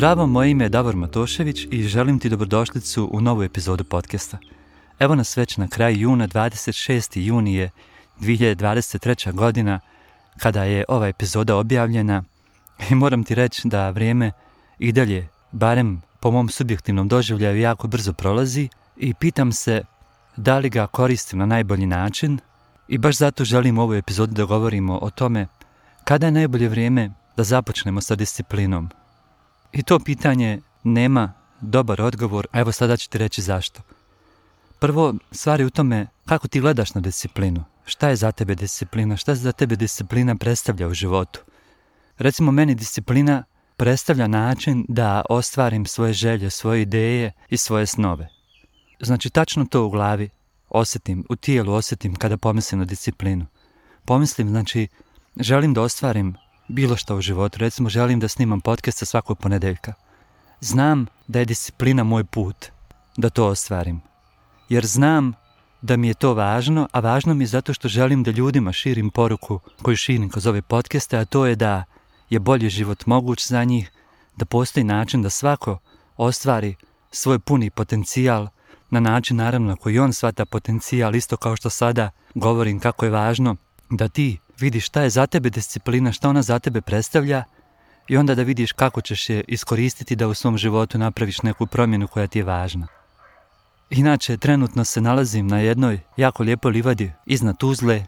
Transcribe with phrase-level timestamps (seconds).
[0.00, 4.38] Zdravo, moje ime je Davor Matošević i želim ti dobrodošlicu u novu epizodu podcasta.
[4.98, 7.20] Evo nas već na kraju juna, 26.
[7.20, 7.70] juni je
[8.20, 9.32] 2023.
[9.32, 9.80] godina
[10.38, 12.24] kada je ova epizoda objavljena
[12.90, 14.32] i moram ti reći da vrijeme
[14.78, 19.82] i dalje, barem po mom subjektivnom doživljaju, jako brzo prolazi i pitam se
[20.36, 22.38] da li ga koristim na najbolji način
[22.88, 25.46] i baš zato želim u ovoj epizodi da govorimo o tome
[26.04, 28.90] kada je najbolje vrijeme da započnemo sa disciplinom.
[29.72, 33.82] I to pitanje nema dobar odgovor, a evo sada ću ti reći zašto.
[34.78, 37.64] Prvo, stvari u tome kako ti gledaš na disciplinu.
[37.84, 39.16] Šta je za tebe disciplina?
[39.16, 41.40] Šta za tebe disciplina predstavlja u životu?
[42.18, 43.44] Recimo, meni disciplina
[43.76, 48.28] predstavlja način da ostvarim svoje želje, svoje ideje i svoje snove.
[49.00, 50.28] Znači, tačno to u glavi
[50.68, 53.46] osjetim, u tijelu osjetim kada pomislim na disciplinu.
[54.04, 54.88] Pomislim, znači,
[55.36, 56.36] želim da ostvarim
[56.70, 57.58] bilo što u životu.
[57.58, 59.92] Recimo, želim da snimam podcast svakog ponedeljka.
[60.60, 62.66] Znam da je disciplina moj put
[63.16, 64.00] da to ostvarim.
[64.68, 65.32] Jer znam
[65.82, 69.10] da mi je to važno, a važno mi je zato što želim da ljudima širim
[69.10, 71.84] poruku koju širim kroz ove podcaste, a to je da
[72.30, 73.92] je bolji život moguć za njih,
[74.36, 75.78] da postoji način da svako
[76.16, 76.74] ostvari
[77.10, 78.48] svoj puni potencijal
[78.90, 83.56] na način naravno koji on svata potencijal, isto kao što sada govorim kako je važno
[83.90, 87.44] da ti vidiš šta je za tebe disciplina, šta ona za tebe predstavlja
[88.08, 92.08] i onda da vidiš kako ćeš je iskoristiti da u svom životu napraviš neku promjenu
[92.08, 92.86] koja ti je važna.
[93.90, 98.04] Inače, trenutno se nalazim na jednoj jako lijepoj livadi iznad Tuzle.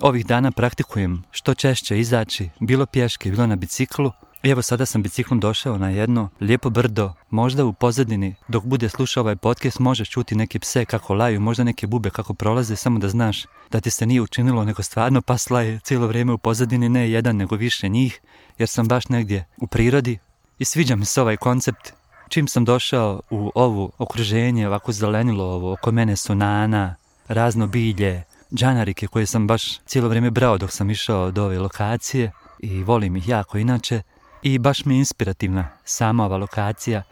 [0.00, 4.12] Ovih dana praktikujem što češće izaći, bilo pješke, bilo na biciklu.
[4.42, 8.88] I evo sada sam biciklom došao na jedno lijepo brdo, možda u pozadini, dok bude
[8.88, 12.98] slušao ovaj podcast možeš čuti neke pse kako laju, možda neke bube kako prolaze, samo
[12.98, 16.88] da znaš da ti se nije učinilo, nego stvarno pasla je cijelo vrijeme u pozadini,
[16.88, 18.20] ne jedan nego više njih,
[18.58, 20.18] jer sam baš negdje u prirodi.
[20.58, 21.92] I sviđa mi se ovaj koncept.
[22.28, 26.94] Čim sam došao u ovu okruženje, ovako zelenilo ovo, oko mene su nana,
[27.28, 28.22] razno bilje,
[28.54, 33.16] džanarike koje sam baš cijelo vrijeme brao dok sam išao do ove lokacije i volim
[33.16, 34.02] ih jako inače
[34.42, 37.02] i baš mi je inspirativna sama ova lokacija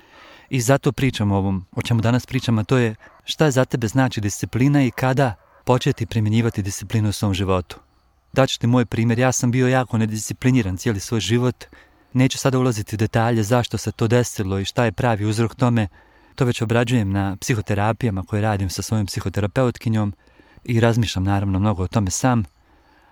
[0.50, 2.94] i zato pričam o ovom, o čemu danas pričam, a to je
[3.24, 5.34] šta za tebe znači disciplina i kada
[5.64, 7.76] početi primjenjivati disciplinu u svom životu.
[8.32, 11.64] Daću ti moj primjer, ja sam bio jako nediscipliniran cijeli svoj život,
[12.16, 15.88] Neću sada ulaziti u detalje zašto se to desilo i šta je pravi uzrok tome.
[16.34, 20.14] To već obrađujem na psihoterapijama koje radim sa svojom psihoterapeutkinjom
[20.64, 22.44] i razmišljam naravno mnogo o tome sam.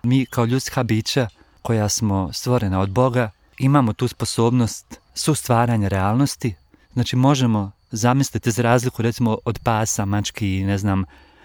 [0.02, 1.28] Mi kao ljudska bića
[1.62, 6.54] koja smo stvorena od Boga imamo tu sposobnost sustvaranja realnosti.
[6.92, 11.04] Znači možemo zamisliti za razliku recimo od pasa, mački i ne znam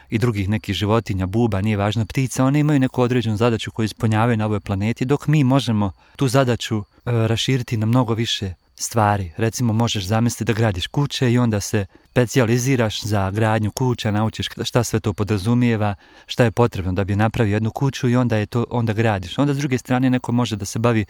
[0.09, 4.37] i drugih nekih životinja, buba, nije važno, ptica, one imaju neku određenu zadaću koju ispunjavaju
[4.37, 9.31] na ovoj planeti, dok mi možemo tu zadaću e, raširiti na mnogo više stvari.
[9.37, 14.83] Recimo možeš zamisliti da gradiš kuće i onda se specijaliziraš za gradnju kuća, naučiš šta
[14.83, 15.95] sve to podrazumijeva,
[16.25, 19.37] šta je potrebno da bi napravio jednu kuću i onda je to onda gradiš.
[19.37, 21.05] Onda s druge strane neko može da se bavi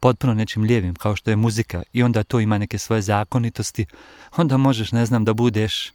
[0.00, 3.86] potpuno nečim lijevim kao što je muzika i onda to ima neke svoje zakonitosti.
[4.36, 5.92] Onda možeš, ne znam, da budeš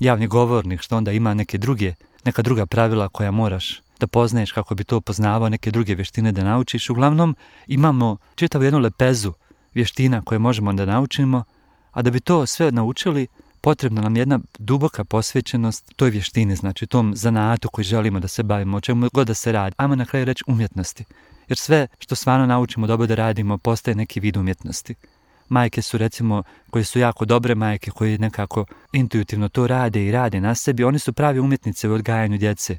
[0.00, 4.74] javni govornik, što onda ima neke druge, neka druga pravila koja moraš da poznaješ kako
[4.74, 6.90] bi to poznavao, neke druge vještine da naučiš.
[6.90, 7.36] Uglavnom
[7.66, 9.32] imamo čitavu jednu lepezu
[9.74, 11.44] vještina koje možemo da naučimo,
[11.92, 13.26] a da bi to sve naučili,
[13.60, 18.76] potrebna nam jedna duboka posvećenost toj vještini, znači tom zanatu koji želimo da se bavimo,
[18.76, 21.04] o čemu god da se radi, ajmo na kraju reći umjetnosti.
[21.48, 24.94] Jer sve što stvarno naučimo dobro da radimo postaje neki vid umjetnosti
[25.52, 30.40] majke su recimo koje su jako dobre majke koje nekako intuitivno to rade i rade
[30.40, 32.78] na sebi, oni su pravi umjetnice u odgajanju djece.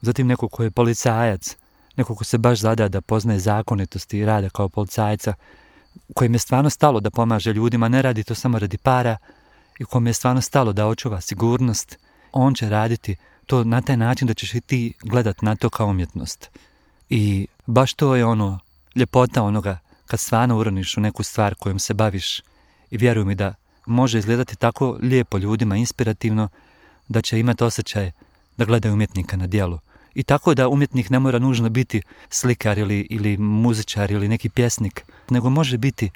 [0.00, 1.56] Zatim neko ko je policajac,
[1.96, 5.34] neko ko se baš zada da poznaje zakonitosti i rade kao policajca,
[6.14, 9.16] kojim je stvarno stalo da pomaže ljudima, ne radi to samo radi para
[9.78, 11.98] i kojem je stvarno stalo da očuva sigurnost,
[12.32, 13.16] on će raditi
[13.46, 16.50] to na taj način da ćeš i ti gledat na to kao umjetnost.
[17.10, 18.58] I baš to je ono,
[18.94, 22.40] ljepota onoga kad stvarno uroniš u neku stvar kojom se baviš
[22.90, 23.54] i vjeruj mi da
[23.86, 26.48] može izgledati tako lijepo ljudima, inspirativno,
[27.08, 28.10] da će imati osjećaj
[28.56, 29.78] da gledaju umjetnika na dijelu.
[30.14, 35.04] I tako da umjetnik ne mora nužno biti slikar ili, ili muzičar ili neki pjesnik,
[35.30, 36.10] nego može biti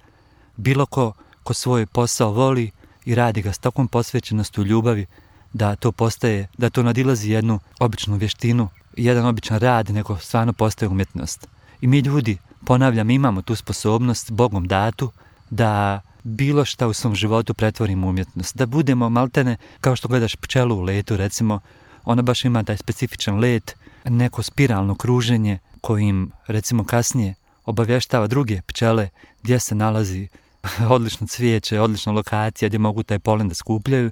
[0.56, 1.12] bilo ko
[1.46, 2.70] ko svoj posao voli
[3.04, 5.06] i radi ga s takvom posvećenosti u ljubavi
[5.52, 10.88] da to postaje, da to nadilazi jednu običnu vještinu, jedan običan rad, nego stvarno postaje
[10.88, 11.48] umjetnost.
[11.80, 15.10] I mi ljudi ponavljam, imamo tu sposobnost, Bogom datu,
[15.50, 18.56] da bilo šta u svom životu pretvorimo umjetnost.
[18.56, 21.60] Da budemo maltene, kao što gledaš pčelu u letu, recimo,
[22.04, 27.34] ona baš ima taj specifičan let, neko spiralno kruženje kojim, recimo, kasnije
[27.64, 29.08] obavještava druge pčele
[29.42, 30.28] gdje se nalazi
[30.94, 34.10] odlično cvijeće, odlična lokacija gdje mogu taj polen da skupljaju,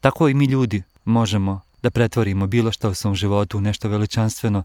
[0.00, 4.62] tako i mi ljudi možemo da pretvorimo bilo što u svom životu u nešto veličanstveno,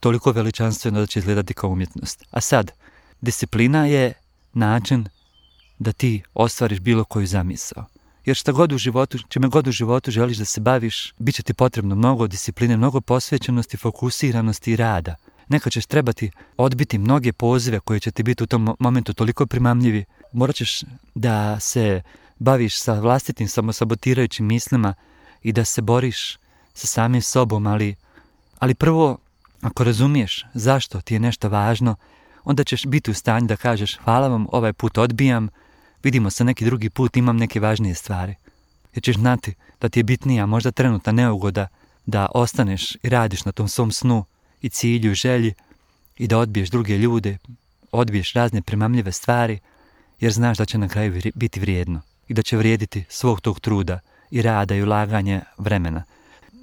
[0.00, 2.24] toliko veličanstveno da će izgledati kao umjetnost.
[2.30, 2.70] A sad,
[3.20, 4.12] disciplina je
[4.52, 5.08] način
[5.78, 7.84] da ti ostvariš bilo koju zamisao.
[8.24, 11.42] Jer šta god u životu, čime god u životu želiš da se baviš, bit će
[11.42, 15.14] ti potrebno mnogo discipline, mnogo posvećenosti, fokusiranosti i rada.
[15.48, 20.04] Neka ćeš trebati odbiti mnoge pozive koje će ti biti u tom momentu toliko primamljivi.
[20.32, 20.82] Morat ćeš
[21.14, 22.02] da se
[22.38, 24.94] baviš sa vlastitim samosabotirajućim mislima
[25.42, 26.38] i da se boriš
[26.80, 27.94] sa samim sobom, ali,
[28.58, 29.18] ali prvo,
[29.60, 31.96] ako razumiješ zašto ti je nešto važno,
[32.44, 35.48] onda ćeš biti u stanju da kažeš hvala vam, ovaj put odbijam,
[36.02, 38.34] vidimo se neki drugi put, imam neke važnije stvari.
[38.94, 41.68] Jer ćeš znati da ti je bitnija možda trenutna neugoda
[42.06, 44.24] da ostaneš i radiš na tom svom snu
[44.62, 45.54] i cilju, želji
[46.16, 47.38] i da odbiješ druge ljude,
[47.92, 49.58] odbiješ razne primamljive stvari,
[50.20, 54.00] jer znaš da će na kraju biti vrijedno i da će vrijediti svog tog truda
[54.30, 56.04] i rada i ulaganja vremena.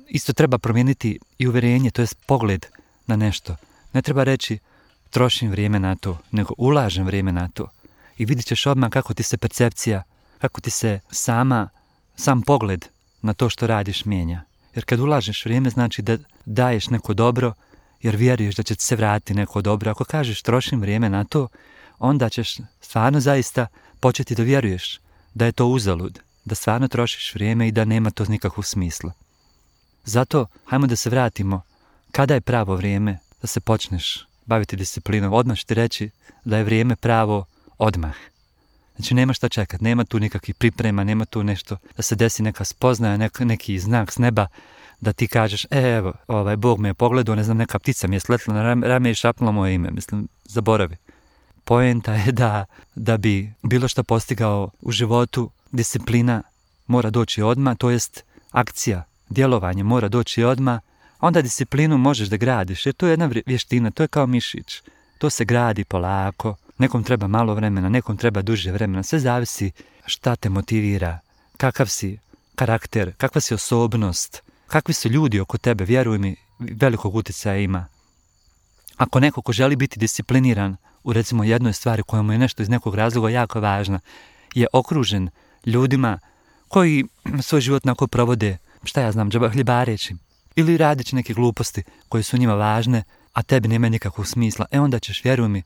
[0.09, 2.65] Isto treba promijeniti i uverenje, to jest pogled
[3.07, 3.55] na nešto.
[3.93, 4.59] Ne treba reći
[5.09, 7.69] trošim vrijeme na to, nego ulažem vrijeme na to.
[8.17, 10.03] I vidit ćeš odmah kako ti se percepcija,
[10.37, 11.69] kako ti se sama,
[12.15, 12.85] sam pogled
[13.21, 14.43] na to što radiš mijenja.
[14.75, 17.53] Jer kad ulažeš vrijeme znači da daješ neko dobro,
[18.01, 19.91] jer vjeruješ da će ti se vratiti neko dobro.
[19.91, 21.47] Ako kažeš trošim vrijeme na to,
[21.99, 23.67] onda ćeš stvarno zaista
[23.99, 24.99] početi da vjeruješ
[25.33, 29.11] da je to uzalud, da stvarno trošiš vrijeme i da nema to nikakvog smisla.
[30.07, 31.61] Zato, hajmo da se vratimo,
[32.11, 36.09] kada je pravo vrijeme da se počneš baviti disciplinom, odmah ću ti reći
[36.45, 37.45] da je vrijeme pravo
[37.77, 38.15] odmah.
[38.95, 42.65] Znači nema šta čekati, nema tu nikakvih priprema, nema tu nešto da se desi neka
[42.65, 44.47] spoznaja, neki, neki znak s neba,
[44.99, 48.15] da ti kažeš, e, evo, ovaj, Bog me je pogledao, ne znam, neka ptica mi
[48.15, 50.95] je sletla na rame i šapnula moje ime, mislim, zaboravi.
[51.63, 52.65] Poenta je da,
[52.95, 56.43] da bi bilo što postigao u životu, disciplina
[56.87, 60.79] mora doći odmah, to jest akcija, djelovanje mora doći odmah,
[61.19, 64.81] onda disciplinu možeš da gradiš, jer to je jedna vještina, to je kao mišić.
[65.17, 69.71] To se gradi polako, nekom treba malo vremena, nekom treba duže vremena, sve zavisi
[70.05, 71.19] šta te motivira,
[71.57, 72.19] kakav si
[72.55, 77.85] karakter, kakva si osobnost, kakvi su ljudi oko tebe, vjeruj mi, velikog utjecaja ima.
[78.97, 82.69] Ako neko ko želi biti discipliniran u recimo jednoj stvari koja mu je nešto iz
[82.69, 83.99] nekog razloga jako važna,
[84.53, 85.29] je okružen
[85.65, 86.19] ljudima
[86.67, 87.05] koji
[87.41, 90.15] svoj život nako provode, šta ja znam, hljibareći,
[90.55, 93.03] ili radići neke gluposti koje su njima važne,
[93.33, 95.63] a tebi nema nikakvog smisla, e onda ćeš, vjeruj mi,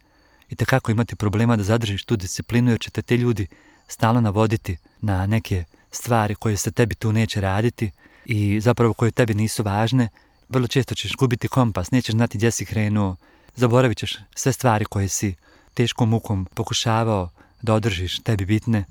[0.49, 3.47] i kako imati problema da zadržiš tu disciplinu jer će te ljudi
[3.87, 7.91] stalno navoditi na neke stvari koje se tebi tu neće raditi
[8.25, 10.09] i zapravo koje tebi nisu važne.
[10.49, 13.15] Vrlo često ćeš gubiti kompas, nećeš znati gdje si krenuo,
[13.55, 15.35] zaboravit ćeš sve stvari koje si
[15.73, 17.29] teškom mukom pokušavao
[17.61, 18.83] da održiš tebi bitne.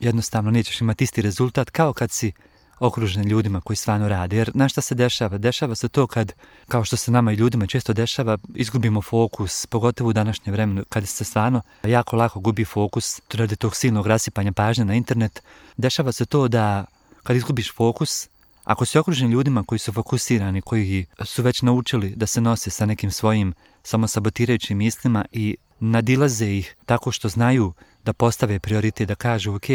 [0.00, 2.32] Jednostavno nećeš imati isti rezultat kao kad si
[2.78, 4.36] okružen ljudima koji stvarno rade.
[4.36, 5.38] Jer na šta se dešava?
[5.38, 6.32] Dešava se to kad,
[6.68, 11.08] kao što se nama i ljudima često dešava, izgubimo fokus, pogotovo u današnje vremenu, kad
[11.08, 15.42] se stvarno jako lako gubi fokus, radi tog silnog rasipanja pažnje na internet.
[15.76, 16.84] Dešava se to da
[17.22, 18.28] kad izgubiš fokus,
[18.64, 22.86] ako si okružen ljudima koji su fokusirani, koji su već naučili da se nose sa
[22.86, 27.72] nekim svojim samosabotirajućim mislima i nadilaze ih tako što znaju
[28.04, 29.66] da postave prioritet, da kažu ok,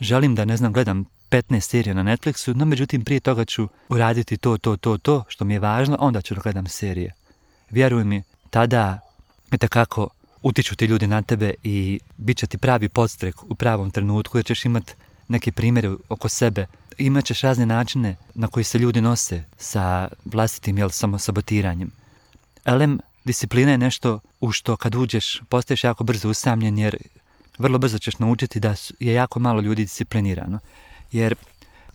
[0.00, 4.36] želim da ne znam, gledam 15 serija na Netflixu, no međutim prije toga ću uraditi
[4.36, 7.12] to, to, to, to, što mi je važno, onda ću da gledam serije.
[7.70, 9.00] Vjeruj mi, tada
[9.68, 10.08] kako
[10.42, 14.44] utiču ti ljudi na tebe i bit će ti pravi podstrek u pravom trenutku jer
[14.44, 14.92] ćeš imat
[15.28, 16.66] neke primjere oko sebe.
[16.98, 21.90] Imat ćeš razne načine na koji se ljudi nose sa vlastitim jel, samosabotiranjem.
[22.64, 26.96] Elem, disciplina je nešto u što kad uđeš postaješ jako brzo usamljen jer
[27.58, 30.58] vrlo brzo ćeš naučiti da je jako malo ljudi disciplinirano
[31.12, 31.34] jer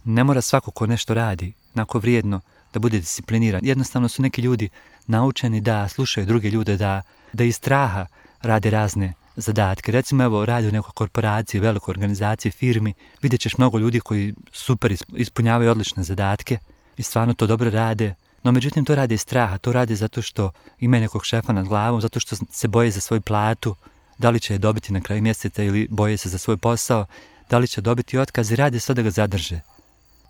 [0.03, 2.41] ne mora svako ko nešto radi, nako vrijedno,
[2.73, 3.61] da bude discipliniran.
[3.63, 4.69] Jednostavno su neki ljudi
[5.07, 7.01] naučeni da slušaju druge ljude, da,
[7.33, 8.05] da iz straha
[8.41, 9.91] rade razne zadatke.
[9.91, 14.95] Recimo, evo, radi u nekoj korporaciji, velikoj organizaciji, firmi, vidjet ćeš mnogo ljudi koji super
[15.15, 16.57] ispunjavaju odlične zadatke
[16.97, 20.51] i stvarno to dobro rade, no međutim to rade iz straha, to rade zato što
[20.79, 23.75] imaju nekog šefa nad glavom, zato što se boje za svoju platu,
[24.17, 27.05] da li će je dobiti na kraju mjeseca ili boje se za svoj posao
[27.51, 29.59] da li će dobiti otkaz i rade sve da ga zadrže.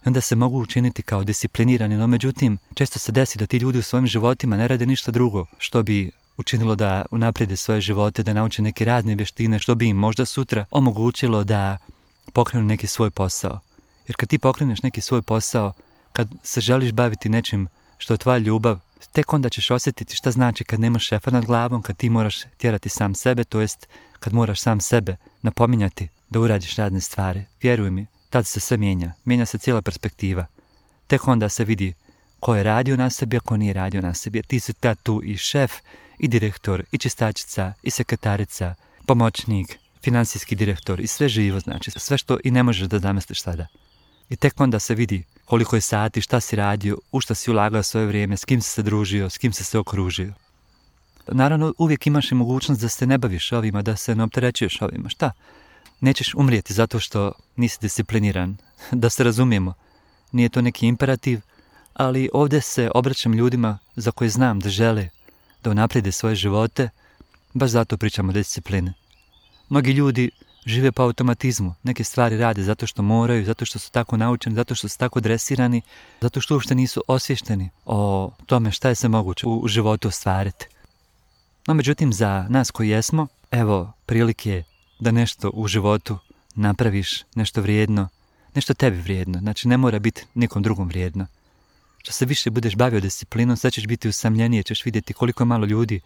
[0.05, 3.81] onda se mogu učiniti kao disciplinirani, no međutim, često se desi da ti ljudi u
[3.81, 8.61] svojim životima ne rade ništa drugo što bi učinilo da unaprijede svoje živote, da nauče
[8.61, 11.77] neke razne vještine, što bi im možda sutra omogućilo da
[12.33, 13.59] pokrenu neki svoj posao.
[14.07, 15.73] Jer kad ti pokreneš neki svoj posao,
[16.13, 18.79] kad se želiš baviti nečim što je tvoja ljubav,
[19.11, 22.89] tek onda ćeš osjetiti šta znači kad nemaš šefa nad glavom, kad ti moraš tjerati
[22.89, 23.87] sam sebe, to jest
[24.19, 27.43] kad moraš sam sebe napominjati da uradiš razne stvari.
[27.61, 29.13] Vjeruj mi, tad se sve mijenja.
[29.25, 30.45] Mijenja se cijela perspektiva.
[31.07, 31.93] Tek onda se vidi
[32.39, 34.43] ko je radio na sebi, a ko nije radio na sebi.
[34.43, 35.71] Ti si tad tu i šef,
[36.19, 38.75] i direktor, i čistačica, i sekretarica,
[39.07, 43.67] pomoćnik, financijski direktor i sve živo, znači sve što i ne možeš da zamestiš sada.
[44.29, 47.83] I tek onda se vidi koliko je sati, šta si radio, u šta si ulagao
[47.83, 50.33] svoje vrijeme, s kim si se družio, s kim si se okružio.
[51.27, 55.09] Naravno, uvijek imaš i mogućnost da se ne baviš ovima, da se ne opterećuješ ovima.
[55.09, 55.31] Šta?
[56.01, 58.58] Nećeš umrijeti zato što nisi discipliniran.
[58.91, 59.74] Da se razumijemo.
[60.31, 61.41] Nije to neki imperativ,
[61.93, 65.10] ali ovdje se obraćam ljudima za koje znam da žele
[65.63, 66.89] da unaprijede svoje živote,
[67.53, 68.93] baš zato pričamo o discipline.
[69.70, 70.31] Mnogi ljudi
[70.65, 74.75] žive po automatizmu, neke stvari rade zato što moraju, zato što su tako naučeni, zato
[74.75, 75.81] što su tako dresirani,
[76.22, 80.67] zato što uopšte nisu osvješteni o tome šta je se moguće u životu ostvariti.
[81.67, 84.63] No međutim, za nas koji jesmo, evo prilike
[85.01, 86.17] da nešto u životu
[86.55, 88.08] napraviš, nešto vrijedno,
[88.55, 91.27] nešto tebi vrijedno, znači ne mora biti nikom drugom vrijedno.
[91.98, 96.01] Što se više budeš bavio disciplinom, sve ćeš biti usamljenije, ćeš vidjeti koliko malo ljudi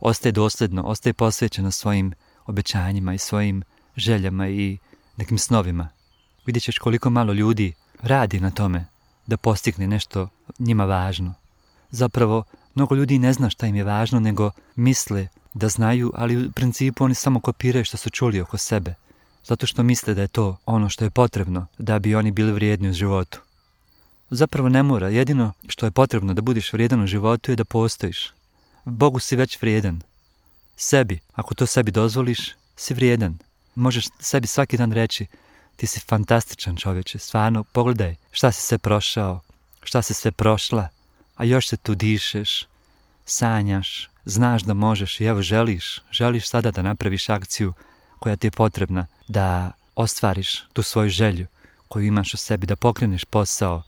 [0.00, 2.12] ostaje dosljedno, ostaje posvećeno svojim
[2.46, 3.62] obećanjima i svojim
[3.96, 4.78] željama i
[5.16, 5.88] nekim snovima.
[6.46, 8.86] Vidjet ćeš koliko malo ljudi radi na tome
[9.26, 10.28] da postigne nešto
[10.58, 11.34] njima važno.
[11.90, 16.52] Zapravo, mnogo ljudi ne zna šta im je važno, nego misle da znaju, ali u
[16.52, 18.94] principu oni samo kopiraju što su čuli oko sebe.
[19.44, 22.90] Zato što misle da je to ono što je potrebno da bi oni bili vrijedni
[22.90, 23.40] u životu.
[24.30, 28.32] Zapravo ne mora, jedino što je potrebno da budiš vrijedan u životu je da postojiš.
[28.84, 30.00] Bogu si već vrijedan.
[30.76, 33.38] Sebi, ako to sebi dozvoliš, si vrijedan.
[33.74, 35.26] Možeš sebi svaki dan reći,
[35.76, 39.40] ti si fantastičan čovječe, stvarno, pogledaj šta si sve prošao,
[39.82, 40.88] šta si sve prošla,
[41.36, 42.66] a još se tu dišeš,
[43.30, 47.72] sanjaš, znaš da možeš i evo želiš, želiš sada da napraviš akciju
[48.18, 51.46] koja ti je potrebna, da ostvariš tu svoju želju
[51.88, 53.82] koju imaš u sebi, da pokreneš posao,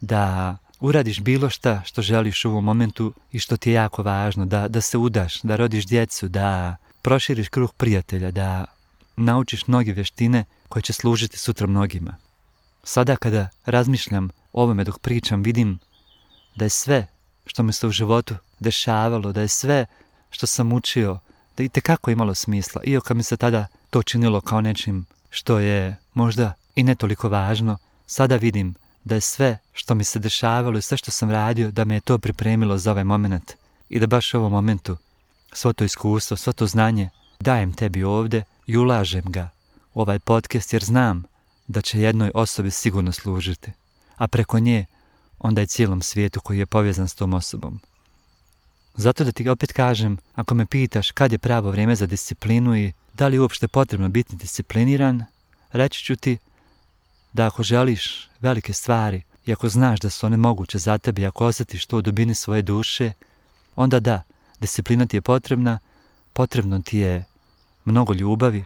[0.00, 4.46] da uradiš bilo šta što želiš u ovom momentu i što ti je jako važno,
[4.46, 8.64] da, da se udaš, da rodiš djecu, da proširiš kruh prijatelja, da
[9.16, 12.16] naučiš mnoge vještine koje će služiti sutra mnogima.
[12.84, 15.78] Sada kada razmišljam o ovome dok pričam, vidim
[16.56, 17.06] da je sve
[17.46, 19.86] što mi se u životu dešavalo, da je sve
[20.30, 21.18] što sam učio,
[21.56, 25.96] da i tekako imalo smisla, iako mi se tada to činilo kao nečim što je
[26.14, 30.82] možda i ne toliko važno, sada vidim da je sve što mi se dešavalo i
[30.82, 33.52] sve što sam radio, da me je to pripremilo za ovaj moment.
[33.88, 34.96] I da baš u ovom momentu
[35.52, 39.48] svo to iskustvo, svo to znanje dajem tebi ovdje i ulažem ga
[39.94, 41.24] u ovaj podcast jer znam
[41.66, 43.72] da će jednoj osobi sigurno služiti,
[44.16, 44.86] a preko nje
[45.42, 47.80] onda je cijelom svijetu koji je povezan s tom osobom.
[48.94, 52.92] Zato da ti opet kažem, ako me pitaš kad je pravo vrijeme za disciplinu i
[53.14, 55.24] da li je uopšte potrebno biti discipliniran,
[55.72, 56.38] reći ću ti
[57.32, 61.26] da ako želiš velike stvari i ako znaš da su one moguće za tebe i
[61.26, 63.12] ako osjetiš to u dubini svoje duše,
[63.76, 64.22] onda da,
[64.60, 65.78] disciplina ti je potrebna,
[66.32, 67.24] potrebno ti je
[67.84, 68.64] mnogo ljubavi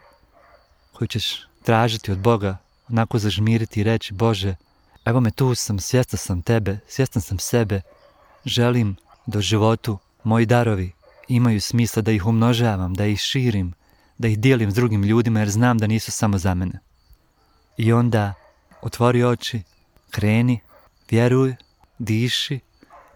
[0.93, 4.55] koju ćeš tražiti od Boga, onako zažmiriti i reći Bože,
[5.07, 7.81] evo me tu sam, svjestan sam tebe, svjestan sam sebe,
[8.45, 8.97] želim
[9.27, 10.93] da u životu moji darovi
[11.29, 13.75] imaju smisla da ih umnožavam, da ih širim,
[14.19, 16.79] da ih dijelim s drugim ljudima jer znam da nisu samo za mene.
[17.77, 18.35] I onda
[18.83, 19.63] otvori oči,
[20.11, 20.61] kreni,
[21.11, 21.57] vjeruj,
[21.99, 22.61] diši,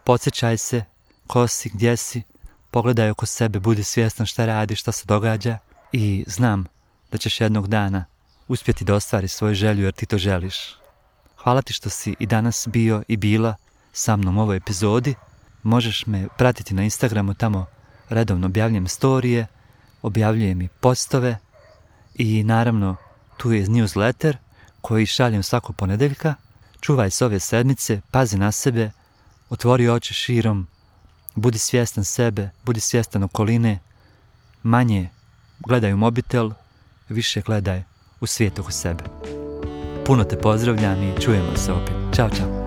[0.05, 0.85] podsjećaj se
[1.27, 2.23] ko si, gdje si,
[2.71, 5.59] pogledaj oko sebe, budi svjestan šta radi, šta se događa
[5.93, 6.67] i znam
[7.13, 8.05] da ćeš jednog dana
[8.49, 10.80] uspjeti da ostvari svoju želju jer ti to želiš.
[11.43, 13.55] Hvala ti što si i danas bio i bila
[13.93, 15.15] sa mnom u ovoj epizodi.
[15.63, 17.67] Možeš me pratiti na Instagramu, tamo
[18.09, 19.47] redovno objavljujem storije,
[20.03, 21.39] objavljujem i postove
[22.15, 22.97] i naravno
[23.37, 24.37] tu je newsletter
[24.81, 26.35] koji šaljem svako ponedeljka.
[26.81, 28.91] Čuvaj se ove sedmice, pazi na sebe,
[29.51, 30.67] otvori oči širom,
[31.35, 33.79] budi svjestan sebe, budi svjestan okoline,
[34.63, 35.09] manje
[35.59, 36.51] gledaj u mobitel,
[37.09, 37.83] više gledaj
[38.21, 39.05] u svijet oko sebe.
[40.07, 41.95] Puno te pozdravljam i čujemo se opet.
[42.17, 42.60] Ćao, čao.